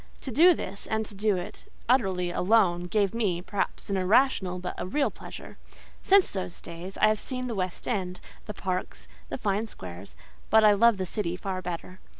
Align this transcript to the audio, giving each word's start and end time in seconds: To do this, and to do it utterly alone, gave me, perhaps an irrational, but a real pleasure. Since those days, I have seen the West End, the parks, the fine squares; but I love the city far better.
To 0.21 0.31
do 0.31 0.55
this, 0.55 0.87
and 0.87 1.05
to 1.05 1.13
do 1.13 1.37
it 1.37 1.71
utterly 1.87 2.31
alone, 2.31 2.85
gave 2.87 3.13
me, 3.13 3.39
perhaps 3.39 3.87
an 3.87 3.97
irrational, 3.97 4.57
but 4.57 4.73
a 4.79 4.87
real 4.87 5.11
pleasure. 5.11 5.59
Since 6.01 6.31
those 6.31 6.59
days, 6.59 6.97
I 6.97 7.05
have 7.07 7.19
seen 7.19 7.45
the 7.45 7.53
West 7.53 7.87
End, 7.87 8.19
the 8.47 8.53
parks, 8.55 9.07
the 9.29 9.37
fine 9.37 9.67
squares; 9.67 10.15
but 10.49 10.63
I 10.63 10.71
love 10.71 10.97
the 10.97 11.05
city 11.05 11.35
far 11.37 11.61
better. 11.61 11.99